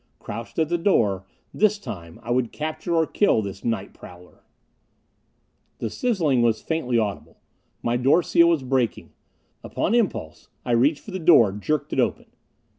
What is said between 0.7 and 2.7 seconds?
door. This time I would